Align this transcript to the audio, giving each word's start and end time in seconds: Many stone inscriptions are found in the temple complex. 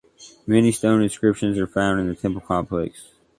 Many 0.47 0.71
stone 0.71 1.03
inscriptions 1.03 1.59
are 1.59 1.67
found 1.67 1.99
in 2.01 2.07
the 2.07 2.15
temple 2.15 2.41
complex. 2.41 3.03